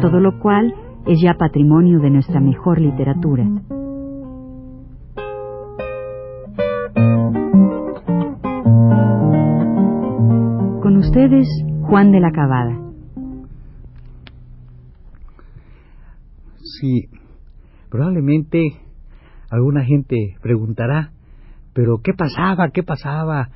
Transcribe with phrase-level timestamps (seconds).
[0.00, 0.74] todo lo cual
[1.06, 3.44] es ya patrimonio de nuestra mejor literatura.
[10.82, 11.48] Con ustedes,
[11.82, 12.78] Juan de la Cabada.
[16.80, 17.08] Sí,
[17.90, 18.72] probablemente
[19.50, 21.10] alguna gente preguntará,
[21.74, 22.70] pero ¿qué pasaba?
[22.70, 23.50] ¿Qué pasaba?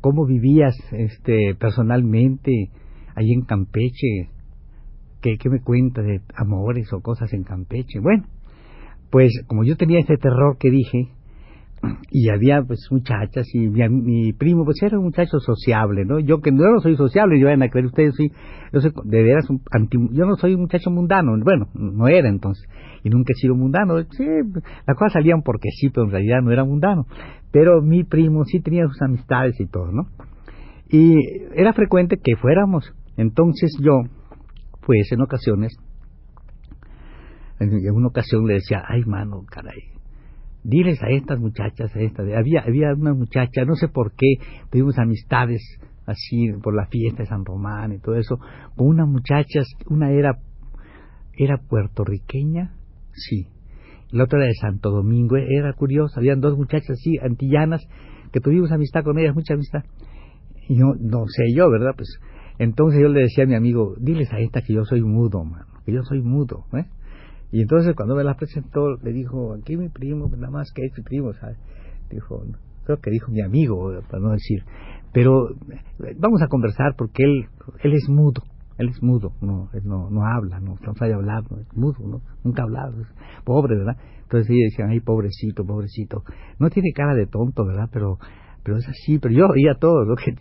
[0.00, 2.70] ¿Cómo vivías este personalmente
[3.14, 4.39] ahí en Campeche?
[5.20, 8.00] ¿Qué, ¿Qué me cuenta de amores o cosas en Campeche?
[8.00, 8.24] Bueno,
[9.10, 11.08] pues como yo tenía ese terror que dije,
[12.10, 16.52] y había pues muchachas y mi, primo pues era un muchacho sociable no yo que
[16.52, 18.30] no soy sociable yo van a creer ustedes sí
[18.72, 19.60] yo soy de veras un
[20.12, 22.68] yo no soy un muchacho mundano bueno no era entonces
[23.02, 24.24] y nunca he sido mundano sí
[24.86, 27.06] las cosas salían porque sí pero en realidad no era mundano
[27.50, 30.08] pero mi primo sí tenía sus amistades y todo no
[30.88, 31.16] y
[31.54, 34.02] era frecuente que fuéramos entonces yo
[34.90, 35.76] pues en ocasiones
[37.60, 40.00] en una ocasión le decía ay mano caray
[40.62, 44.34] diles a estas muchachas, a estas, había, había una muchacha, no sé por qué,
[44.70, 45.62] tuvimos amistades
[46.06, 48.38] así por la fiesta de San Román y todo eso,
[48.76, 50.38] con una muchacha, una era,
[51.36, 52.74] era puertorriqueña,
[53.12, 53.46] sí,
[54.10, 57.86] la otra era de Santo Domingo, era curioso, habían dos muchachas así, antillanas,
[58.32, 59.84] que tuvimos amistad con ellas, mucha amistad,
[60.68, 61.94] y no, no sé yo, ¿verdad?
[61.96, 62.20] Pues
[62.60, 65.64] entonces yo le decía a mi amigo, diles a esta que yo soy mudo, mano,
[65.86, 66.84] que yo soy mudo, ¿eh?
[67.52, 70.92] Y entonces cuando me la presentó, le dijo, aquí mi primo, nada más que es
[70.94, 71.56] mi primo, ¿sabes?
[72.10, 72.44] Dijo,
[72.84, 74.62] creo que dijo mi amigo, para no decir,
[75.10, 75.48] pero
[76.18, 77.46] vamos a conversar porque él,
[77.82, 78.42] él es mudo,
[78.76, 82.20] él es mudo, no, no, habla, no, no sabe hablar, es mudo, ¿no?
[82.44, 83.08] nunca ha hablado, es
[83.42, 83.96] pobre, ¿verdad?
[84.24, 86.24] Entonces ellos decían, ay, pobrecito, pobrecito,
[86.58, 87.88] no tiene cara de tonto, ¿verdad?
[87.90, 88.18] Pero
[88.62, 90.32] pero es así, pero yo oía todo, lo que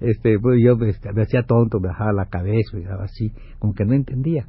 [0.00, 3.74] este, pues yo este, me hacía tonto, me bajaba la cabeza, me daba así, como
[3.74, 4.46] que no entendía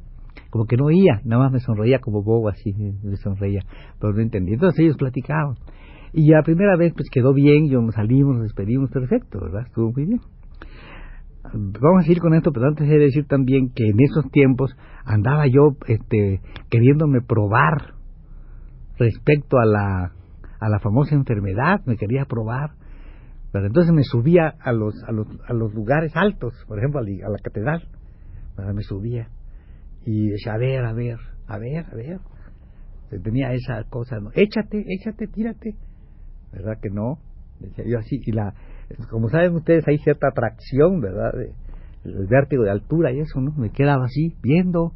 [0.50, 3.60] como que no oía, nada más me sonreía como bobo así, me sonreía,
[4.00, 4.54] pero no entendía.
[4.54, 5.56] Entonces ellos platicaban.
[6.12, 9.66] Y la primera vez pues quedó bien, yo nos salimos, nos despedimos, perfecto, ¿verdad?
[9.66, 10.20] Estuvo muy bien.
[11.52, 15.46] Vamos a seguir con esto, pero antes de decir también que en esos tiempos andaba
[15.46, 16.40] yo este,
[16.70, 17.94] queriéndome probar
[18.98, 20.12] respecto a la,
[20.60, 22.72] a la famosa enfermedad, me quería probar.
[23.58, 27.02] Pero entonces me subía a los, a los, a los lugares altos, por ejemplo a
[27.02, 27.88] la, catedral,
[28.72, 29.30] me subía
[30.06, 32.20] y decía, a ver, a ver, a ver, a ver.
[33.24, 34.30] Tenía esa cosa, ¿no?
[34.32, 35.74] échate, échate, tírate.
[36.52, 37.18] ¿Verdad que no?
[37.58, 38.54] Decía yo así, y la,
[39.10, 41.32] como saben ustedes, hay cierta atracción, ¿verdad?
[41.32, 41.52] De,
[42.04, 43.50] el vértigo de altura y eso, ¿no?
[43.56, 44.92] Me quedaba así, viendo,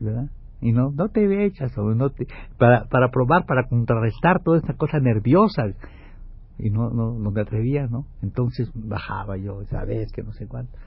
[0.00, 0.30] ¿verdad?
[0.60, 2.26] Y no, no te echas, o no te,
[2.58, 5.62] para, para probar, para contrarrestar toda esta cosa nerviosa.
[6.58, 8.06] Y no, no, no me atrevía, ¿no?
[8.22, 10.78] Entonces bajaba yo, sabes que no sé cuánto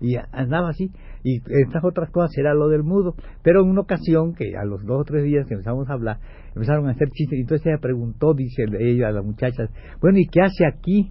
[0.00, 0.90] y andaba así
[1.22, 3.14] y estas otras cosas era lo del mudo.
[3.42, 6.18] Pero en una ocasión que a los dos o tres días que empezamos a hablar
[6.54, 9.68] empezaron a hacer chistes y entonces ella preguntó dice ella a la muchacha
[10.00, 11.10] bueno y qué hace aquí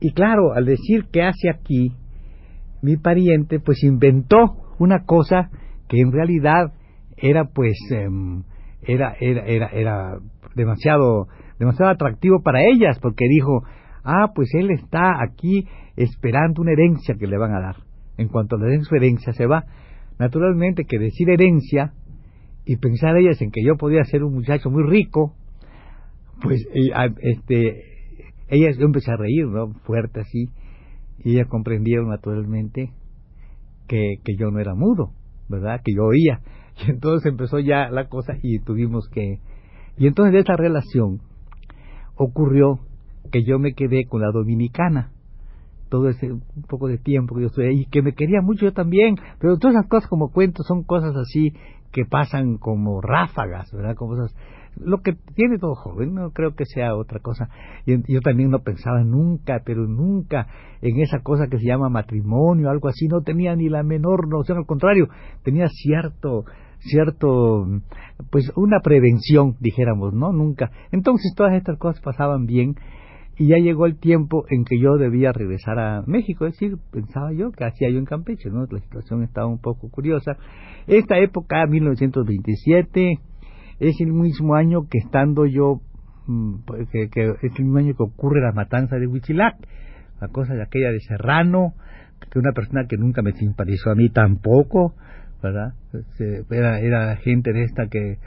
[0.00, 1.92] y claro al decir qué hace aquí
[2.82, 5.50] mi pariente pues inventó una cosa
[5.88, 6.74] que en realidad
[7.16, 8.42] era pues em,
[8.82, 10.18] era era era era
[10.54, 11.28] demasiado
[11.62, 13.62] demasiado atractivo para ellas porque dijo
[14.02, 17.76] ah pues él está aquí esperando una herencia que le van a dar.
[18.16, 19.64] En cuanto le den su herencia, se va.
[20.18, 21.92] Naturalmente que decir herencia
[22.64, 25.34] y pensar ellas en que yo podía ser un muchacho muy rico,
[26.42, 26.66] pues
[27.20, 27.82] este,
[28.48, 29.72] ellas, yo empecé a reír, ¿no?
[29.84, 30.50] Fuerte así,
[31.24, 32.92] y ellas comprendieron naturalmente
[33.88, 35.12] que, que yo no era mudo,
[35.48, 35.80] ¿verdad?
[35.84, 36.40] Que yo oía.
[36.86, 39.40] Y entonces empezó ya la cosa y tuvimos que...
[39.98, 41.20] Y entonces de esa relación
[42.16, 42.80] ocurrió
[43.30, 45.10] que yo me quedé con la dominicana
[45.92, 48.72] todo ese un poco de tiempo que yo estoy ahí, que me quería mucho yo
[48.72, 51.52] también, pero todas esas cosas como cuento son cosas así
[51.92, 53.94] que pasan como ráfagas, ¿verdad?
[53.94, 54.34] Como esas,
[54.76, 57.50] lo que tiene todo joven, no creo que sea otra cosa.
[57.84, 60.46] Y yo también no pensaba nunca, pero nunca
[60.80, 64.56] en esa cosa que se llama matrimonio, algo así, no tenía ni la menor noción,
[64.56, 65.08] al contrario,
[65.42, 66.44] tenía cierto
[66.82, 67.66] cierto
[68.30, 72.76] pues una prevención dijéramos no nunca entonces todas estas cosas pasaban bien
[73.38, 77.32] y ya llegó el tiempo en que yo debía regresar a México, es decir, pensaba
[77.32, 78.66] yo que hacía yo en Campeche, ¿no?
[78.70, 80.36] La situación estaba un poco curiosa.
[80.86, 83.18] Esta época, 1927,
[83.80, 85.80] es el mismo año que estando yo,
[86.26, 89.56] mm, pues, que, es el mismo año que ocurre la matanza de Huichilac,
[90.20, 91.74] la cosa de aquella de Serrano,
[92.30, 94.94] que una persona que nunca me simpatizó a mí tampoco,
[95.42, 95.74] ¿verdad?
[96.50, 98.18] Era, era gente de esta que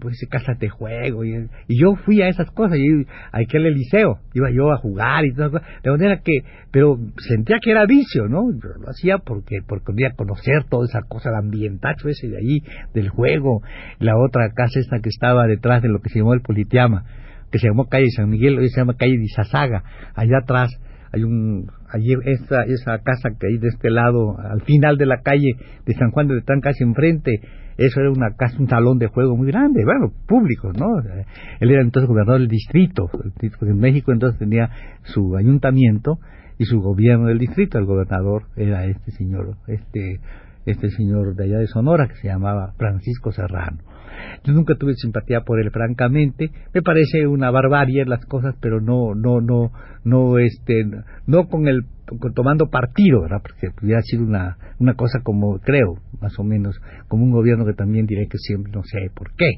[0.00, 4.50] pues casas de juego y, yo fui a esas cosas y a aquel liceo iba
[4.50, 8.68] yo a jugar y todo de manera que pero sentía que era vicio no yo
[8.78, 12.62] lo hacía porque porque quería conocer toda esa cosa de ambientacho ese de ahí
[12.92, 13.62] del juego
[13.98, 17.04] la otra casa esta que estaba detrás de lo que se llamó el Politiama
[17.50, 19.84] que se llamó calle San Miguel hoy se llama calle de Izazaga
[20.14, 20.70] allá atrás
[21.12, 25.20] hay un allí esa esa casa que hay de este lado al final de la
[25.22, 25.52] calle
[25.84, 27.40] de San Juan de Letán casi enfrente
[27.76, 31.00] eso era una casa, un salón de juego muy grande, bueno, público, ¿no?
[31.60, 33.08] Él era entonces gobernador del distrito,
[33.40, 34.70] en México entonces tenía
[35.04, 36.18] su ayuntamiento
[36.58, 40.20] y su gobierno del distrito, el gobernador era este señor, este,
[40.66, 43.78] este señor de allá de Sonora que se llamaba Francisco Serrano.
[44.44, 46.50] Yo nunca tuve simpatía por él, francamente.
[46.74, 49.70] Me parece una barbarie las cosas, pero no, no, no,
[50.04, 50.84] no, este,
[51.26, 51.84] no con el,
[52.34, 53.42] tomando partido, ¿verdad?
[53.42, 57.74] Porque hubiera sido una, una cosa como, creo, más o menos, como un gobierno que
[57.74, 59.50] también diré que siempre, no sé por qué,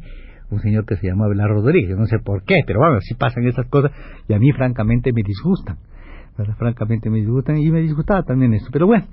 [0.51, 3.47] un señor que se llama Belar Rodríguez, no sé por qué, pero bueno, si pasan
[3.47, 3.93] esas cosas
[4.29, 5.79] y a mí francamente me disgustan.
[6.59, 8.69] francamente me disgustan y me disgustaba también eso.
[8.73, 9.07] Pero bueno,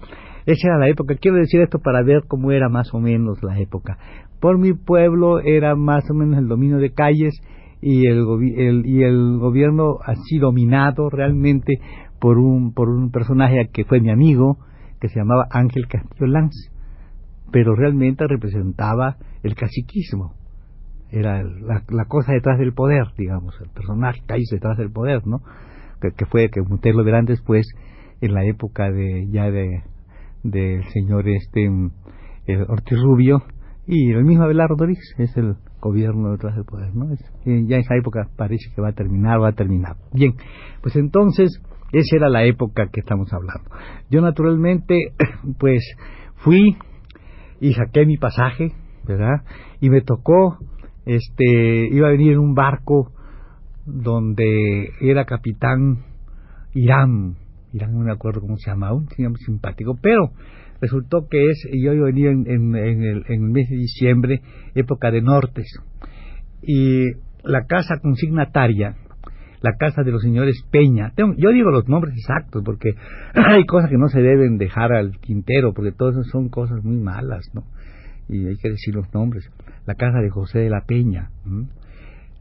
[0.46, 1.16] esa era la época.
[1.16, 3.98] Quiero decir esto para ver cómo era más o menos la época
[4.42, 7.40] por mi pueblo era más o menos el dominio de calles
[7.80, 8.26] y el,
[8.86, 11.80] y el gobierno así dominado realmente
[12.20, 14.58] por un, por un personaje que fue mi amigo,
[15.00, 16.72] que se llamaba Ángel Castillo Lanz,
[17.52, 20.34] pero realmente representaba el caciquismo,
[21.12, 25.42] era la, cosa detrás del poder, digamos, el personaje que detrás del poder, ¿no?
[26.00, 27.68] Que, fue, que ustedes lo verán después,
[28.22, 29.84] en la época de ya de
[30.44, 31.66] del señor este
[32.48, 33.44] el Ortiz Rubio,
[33.94, 37.10] y el mismo Abelardo Rodríguez es el gobierno detrás del poder, ¿no?
[37.44, 39.98] ya esa época parece que va a terminar, va a terminar.
[40.14, 40.36] Bien,
[40.82, 41.62] pues entonces,
[41.92, 43.70] esa era la época que estamos hablando.
[44.10, 44.96] Yo naturalmente,
[45.60, 45.84] pues
[46.38, 46.78] fui
[47.60, 48.72] y saqué mi pasaje,
[49.06, 49.44] ¿verdad?
[49.82, 50.58] Y me tocó,
[51.06, 53.12] este, iba a venir en un barco
[53.86, 56.06] donde era capitán
[56.74, 57.36] Irán,
[57.74, 60.32] Irán no me acuerdo cómo se llamaba, un señor simpático, pero
[60.82, 64.42] resultó que es, yo venía en, en, el, en, el, mes de diciembre,
[64.76, 65.68] época de nortes,
[66.62, 67.12] y
[67.44, 68.96] la casa consignataria,
[69.62, 72.96] la casa de los señores Peña, yo digo los nombres exactos porque
[73.34, 77.46] hay cosas que no se deben dejar al quintero, porque todas son cosas muy malas,
[77.54, 77.64] ¿no?
[78.28, 79.50] Y hay que decir los nombres.
[79.86, 81.32] La casa de José de la Peña,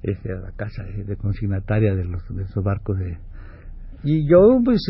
[0.03, 3.19] es la casa de, consignataria de, los, de esos barcos de...
[4.03, 4.83] Y yo, pues,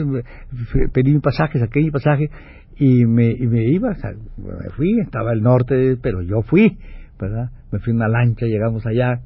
[0.93, 2.31] pedí mi pasaje, saqué mi pasaje,
[2.77, 3.91] y me, y me iba,
[4.37, 6.79] me fui, estaba al norte, pero yo fui,
[7.19, 7.51] ¿verdad?
[7.73, 9.21] Me fui en una lancha, llegamos allá,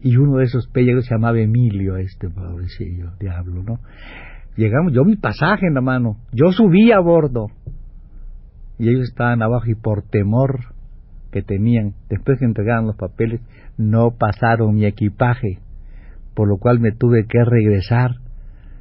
[0.00, 3.78] y uno de esos pellegos se llamaba Emilio, este pobrecillo, diablo, ¿no?
[4.56, 7.46] Llegamos, yo mi pasaje en la mano, yo subí a bordo,
[8.78, 10.74] y ellos estaban abajo, y por temor
[11.30, 13.40] que tenían, después que entregaron los papeles,
[13.78, 15.60] no pasaron mi equipaje,
[16.34, 18.16] por lo cual me tuve que regresar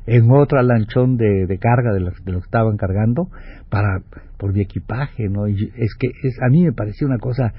[0.08, 3.30] en otra lanchón de, de carga de los, de los que estaban cargando
[3.70, 4.02] para
[4.38, 7.54] por mi equipaje no y es que es, a mí me pareció una cosa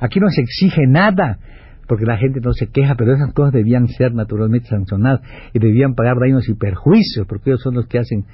[0.00, 1.38] aquí no se exige nada
[1.86, 5.20] porque la gente no se queja pero esas cosas debían ser naturalmente sancionadas
[5.52, 8.24] y debían pagar daños y perjuicios porque ellos son los que hacen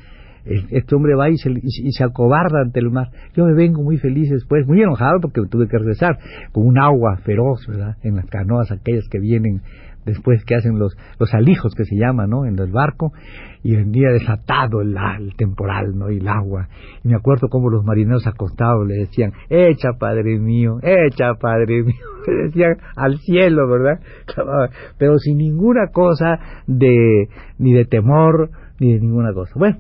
[0.45, 3.11] eh, este hombre va y se, y, se acobarda ante el mar.
[3.35, 6.19] Yo me vengo muy feliz después, muy enojado porque tuve que regresar
[6.53, 7.97] con un agua feroz, ¿verdad?
[8.03, 9.61] En las canoas aquellas que vienen
[10.09, 12.47] después que hacen los, los alijos que se llaman, ¿no?
[12.47, 13.12] En el barco,
[13.62, 16.11] y venía desatado el, el, temporal, ¿no?
[16.11, 16.69] Y el agua.
[17.05, 22.07] Y me acuerdo cómo los marineros acostados le decían, echa padre mío, echa padre mío,
[22.27, 24.00] le decían al cielo, ¿verdad?
[24.99, 28.50] Pero sin ninguna cosa de, ni de temor,
[28.81, 29.53] ni de ninguna cosa.
[29.57, 29.79] Bueno,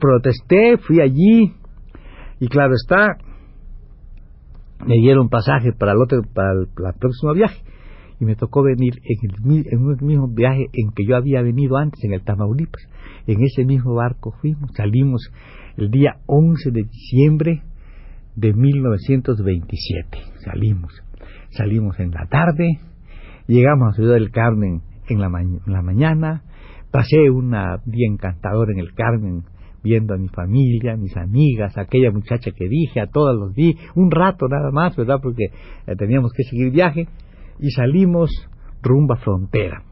[0.00, 1.54] protesté, fui allí,
[2.40, 3.16] y claro está,
[4.84, 6.68] me dieron pasaje para el otro, para el
[6.98, 7.62] próximo viaje
[8.20, 11.76] y me tocó venir en el, en el mismo viaje en que yo había venido
[11.76, 12.82] antes, en el Tamaulipas.
[13.26, 15.30] En ese mismo barco fuimos, salimos
[15.76, 17.62] el día 11 de diciembre
[18.34, 20.18] de 1927.
[20.44, 20.92] Salimos,
[21.50, 22.80] salimos en la tarde,
[23.46, 26.42] llegamos a Ciudad del Carmen en la, en la mañana,
[26.90, 27.50] pasé un
[27.86, 29.44] día encantador en el Carmen
[29.82, 34.10] viendo a mi familia, mis amigas, aquella muchacha que dije, a todas los vi, un
[34.10, 35.20] rato nada más, ¿verdad?
[35.22, 35.44] Porque
[35.86, 37.06] eh, teníamos que seguir viaje
[37.60, 38.30] y salimos
[38.82, 39.82] rumbo a frontera.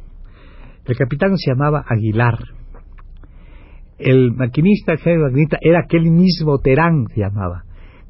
[0.84, 2.38] El capitán se llamaba Aguilar
[3.98, 7.64] el maquinista, jefe maquinista, era aquel mismo Terán, se llamaba,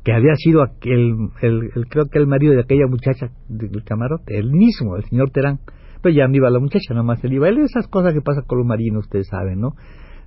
[0.05, 4.53] que había sido aquel, el, creo que el marido de aquella muchacha del camarote, el
[4.53, 5.61] mismo, el señor Terán.
[6.03, 7.49] Pero ya no iba la muchacha, nomás él iba.
[7.49, 9.71] Él, esas cosas que pasan con los marinos, ustedes saben, ¿no?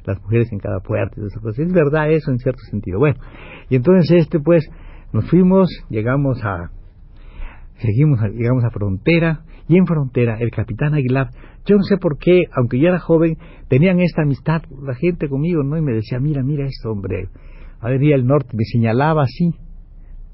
[0.04, 1.60] Las mujeres en cada puerta, esas cosas.
[1.60, 3.00] Es verdad eso en cierto sentido.
[3.00, 3.18] Bueno,
[3.70, 4.68] y entonces este, pues,
[5.14, 6.72] nos fuimos, llegamos a,
[7.80, 11.30] seguimos, llegamos a frontera, y en frontera el capitán Aguilar,
[11.66, 15.64] yo no sé por qué, aunque yo era joven, tenían esta amistad la gente conmigo,
[15.64, 15.78] ¿no?
[15.78, 17.30] Y me decía, mira, mira esto, hombre,
[17.80, 19.54] a venir al norte, me señalaba así,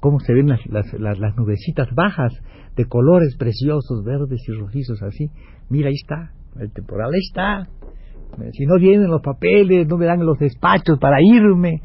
[0.00, 0.86] cómo se ven las, las,
[1.18, 2.32] las, nubecitas bajas,
[2.76, 5.30] de colores preciosos, verdes y rojizos así,
[5.68, 7.68] mira, ahí está, el temporal ahí está,
[8.52, 11.82] si no vienen los papeles, no me dan los despachos para irme,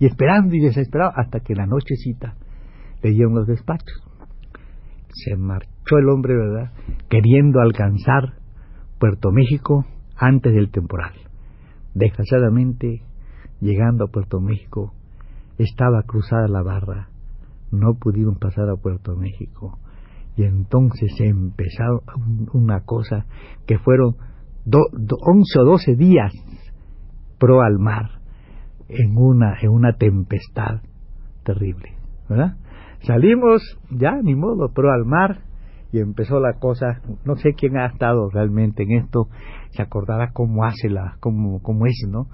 [0.00, 2.34] y esperando y desesperado, hasta que la nochecita
[3.02, 4.02] le dieron los despachos
[5.14, 6.72] se marchó el hombre, ¿verdad?
[7.08, 8.34] Queriendo alcanzar
[8.98, 11.12] Puerto México antes del temporal.
[11.94, 13.02] Desgraciadamente,
[13.60, 14.92] llegando a Puerto México,
[15.58, 17.08] estaba cruzada la barra,
[17.70, 19.78] no pudieron pasar a Puerto México.
[20.36, 22.02] Y entonces se empezó
[22.52, 23.26] una cosa
[23.66, 24.16] que fueron
[24.66, 26.32] once o doce días
[27.38, 28.20] pro al mar
[28.88, 30.80] en una, en una tempestad
[31.44, 31.94] terrible,
[32.28, 32.56] ¿verdad?
[33.06, 35.42] Salimos, ya, ni modo, pero al mar
[35.92, 39.28] y empezó la cosa, no sé quién ha estado realmente en esto,
[39.70, 42.26] se acordará cómo hace la, cómo, cómo es, ¿no?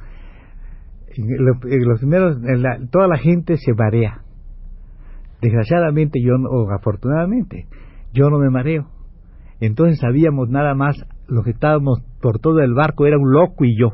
[1.15, 1.45] En
[1.85, 2.39] los primeros,
[2.91, 4.23] toda la gente se marea.
[5.43, 7.67] Desgraciadamente yo, o afortunadamente,
[8.15, 8.87] yo no me mareo.
[9.61, 10.97] Entonces sabíamos nada más,
[11.29, 13.89] los que estábamos por todo el barco era un loco y yo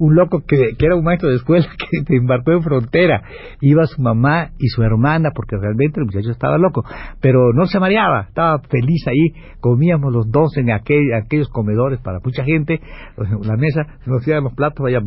[0.00, 3.22] un loco que, era un maestro de escuela que se embarcó en frontera.
[3.60, 6.82] Iba su mamá y su hermana, porque realmente el muchacho estaba loco,
[7.20, 9.34] pero no se mareaba, estaba feliz ahí.
[9.60, 12.80] Comíamos los dos en aquellos comedores para mucha gente,
[13.16, 15.00] la mesa, nos hacían los platos, vaya,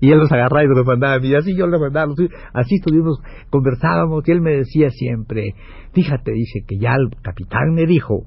[0.00, 2.12] y él los agarraba y nos los mandaba a mí, así yo los mandaba,
[2.54, 3.20] así estuvimos,
[3.50, 5.54] conversábamos, y él me decía siempre,
[5.92, 8.24] fíjate, dice que ya el capitán me dijo,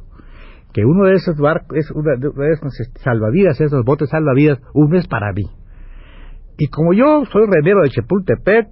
[0.71, 5.07] que uno de esos barcos, es una de esos salvavidas, esos botes salvavidas, uno es
[5.07, 5.45] para mí.
[6.57, 8.67] Y como yo soy remero de Chapultepec,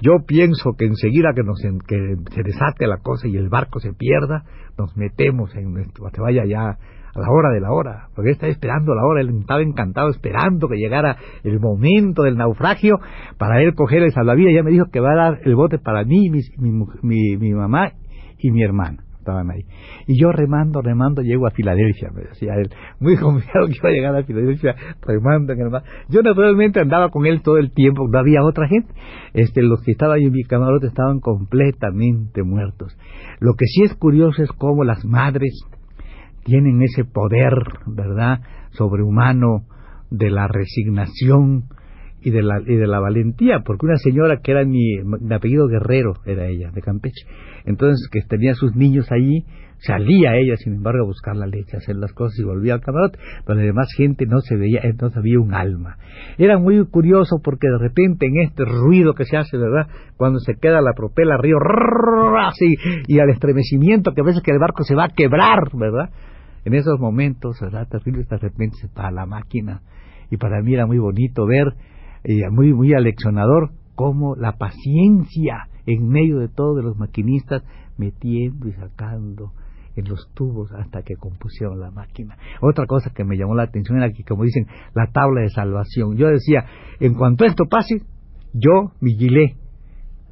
[0.00, 3.92] yo pienso que enseguida que, nos, que se desate la cosa y el barco se
[3.92, 4.44] pierda,
[4.78, 6.78] nos metemos en nuestro, se vaya ya
[7.14, 10.10] a la hora de la hora, porque él estaba esperando la hora, él estaba encantado
[10.10, 12.98] esperando que llegara el momento del naufragio
[13.38, 16.04] para él coger el salvavidas, ya me dijo que va a dar el bote para
[16.04, 16.40] mí, mi,
[17.02, 17.92] mi, mi mamá
[18.38, 19.64] y mi hermana estaban ahí.
[20.06, 23.92] Y yo remando, remando, llego a Filadelfia, me decía él, muy confiado que iba a
[23.92, 25.82] llegar a Filadelfia, remando en el mar.
[26.08, 28.92] Yo naturalmente andaba con él todo el tiempo, no había otra gente.
[29.32, 32.96] Este, los que estaban en mi camarote estaban completamente muertos.
[33.40, 35.52] Lo que sí es curioso es cómo las madres
[36.44, 37.54] tienen ese poder,
[37.86, 38.40] ¿verdad?,
[38.72, 39.64] sobrehumano
[40.10, 41.64] de la resignación,
[42.24, 44.96] y de la y de la valentía porque una señora que era mi
[45.30, 47.26] apellido Guerrero era ella de Campeche.
[47.66, 49.44] Entonces que tenía sus niños allí
[49.78, 52.80] salía ella sin embargo a buscar la leche a hacer las cosas y volvía al
[52.80, 55.98] camarote la demás gente no se veía no había un alma.
[56.38, 60.54] Era muy curioso porque de repente en este ruido que se hace verdad cuando se
[60.54, 61.58] queda la propela río
[62.38, 62.74] así
[63.06, 66.08] y al estremecimiento que a veces que el barco se va a quebrar verdad
[66.64, 69.82] en esos momentos verdad de repente se para la máquina.
[70.30, 71.74] Y para mí era muy bonito ver
[72.50, 77.62] muy, muy aleccionador como la paciencia en medio de todo de los maquinistas
[77.96, 79.52] metiendo y sacando
[79.96, 82.36] en los tubos hasta que compusieron la máquina.
[82.60, 86.16] Otra cosa que me llamó la atención era que, como dicen, la tabla de salvación.
[86.16, 86.64] Yo decía,
[86.98, 88.02] en cuanto esto pase,
[88.52, 89.56] yo vigilé,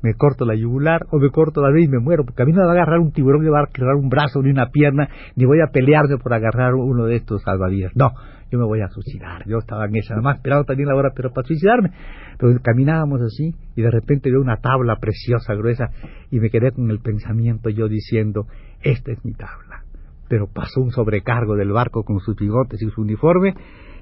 [0.03, 2.53] me corto la yugular o me corto la vida y me muero, porque a mí
[2.53, 4.71] no me va a agarrar un tiburón, ni va a agarrar un brazo ni una
[4.71, 7.93] pierna, ni voy a pelearme por agarrar uno de estos salvavidas.
[7.95, 8.13] No,
[8.51, 9.45] yo me voy a suicidar.
[9.47, 11.91] Yo estaba en esa, nada más esperando también la hora, pero para suicidarme.
[12.39, 15.91] Pero caminábamos así y de repente veo una tabla preciosa, gruesa,
[16.31, 18.47] y me quedé con el pensamiento yo diciendo,
[18.83, 19.85] esta es mi tabla.
[20.29, 23.55] Pero pasó un sobrecargo del barco con sus bigotes y su uniforme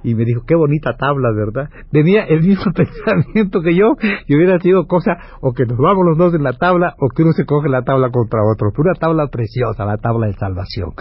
[0.03, 1.69] y me dijo, qué bonita tabla, ¿verdad?
[1.91, 3.95] Tenía el mismo pensamiento que yo,
[4.27, 7.23] y hubiera sido cosa, o que nos vamos los dos en la tabla, o que
[7.23, 8.71] uno se coge la tabla contra otro.
[8.71, 10.93] Pero una tabla preciosa, la tabla de salvación.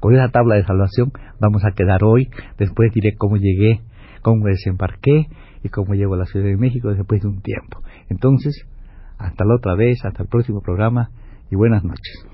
[0.00, 3.80] Con esa tabla de salvación vamos a quedar hoy, después diré cómo llegué,
[4.22, 5.26] cómo desembarqué,
[5.64, 7.80] y cómo llego a la Ciudad de México después de un tiempo.
[8.10, 8.66] Entonces,
[9.18, 11.10] hasta la otra vez, hasta el próximo programa,
[11.50, 12.33] y buenas noches.